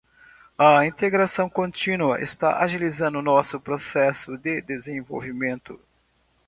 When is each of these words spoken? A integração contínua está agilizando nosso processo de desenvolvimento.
A 0.57 0.83
integração 0.83 1.47
contínua 1.47 2.19
está 2.19 2.57
agilizando 2.57 3.21
nosso 3.21 3.59
processo 3.59 4.35
de 4.35 4.59
desenvolvimento. 4.59 5.79